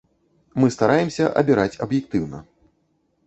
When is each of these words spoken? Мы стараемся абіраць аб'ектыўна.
Мы 0.61 0.67
стараемся 0.75 1.27
абіраць 1.41 1.79
аб'ектыўна. 1.87 2.39